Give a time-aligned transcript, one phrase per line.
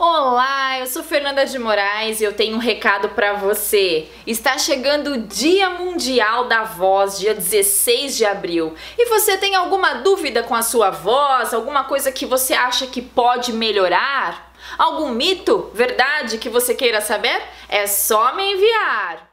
[0.00, 4.08] Olá, eu sou Fernanda de Moraes e eu tenho um recado para você.
[4.24, 8.76] Está chegando o Dia Mundial da Voz, dia 16 de abril.
[8.96, 11.52] E você tem alguma dúvida com a sua voz?
[11.52, 14.52] Alguma coisa que você acha que pode melhorar?
[14.78, 17.42] Algum mito, verdade que você queira saber?
[17.68, 19.28] É só me enviar.